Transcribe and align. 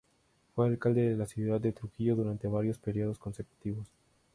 Fue 0.55 0.65
alcalde 0.65 1.11
de 1.11 1.15
la 1.15 1.27
ciudad 1.27 1.61
de 1.61 1.73
Trujillo 1.73 2.15
durante 2.15 2.47
varios 2.47 2.79
períodos 2.79 3.19
consecutivos. 3.19 3.87